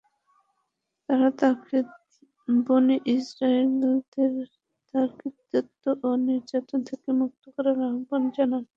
[1.09, 1.77] তাঁরা তাকে
[2.47, 4.33] বনী ইসরাঈলদের
[4.87, 8.63] তার কর্তৃত্ব ও নির্যাতন থেকে মুক্ত করার আহ্বান জানান।